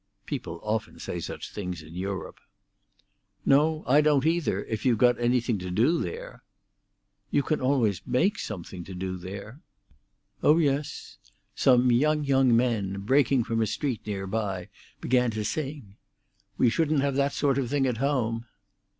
[0.25, 2.39] People often say such things in Europe.
[3.45, 6.41] "No, I don't either, if you've got anything to do there."
[7.29, 9.61] "You can always make something to do there."
[10.41, 11.19] "Oh yes."
[11.53, 14.69] Some young young men, breaking from a street near by,
[15.01, 15.97] began to sing.
[16.57, 18.47] "We shouldn't have that sort of thing at home."